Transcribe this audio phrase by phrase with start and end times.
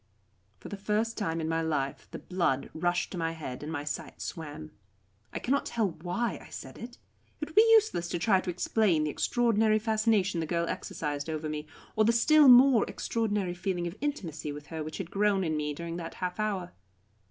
[0.57, 3.83] For the first time in my life the blood rushed to my head and my
[3.83, 4.71] sight swam.
[5.31, 6.97] I cannot tell why I said it.
[7.39, 11.47] It would be useless to try to explain the extraordinary fascination the girl exercised over
[11.47, 15.55] me, or the still more extraordinary feeling of intimacy with her which had grown in
[15.55, 16.71] me during that half hour.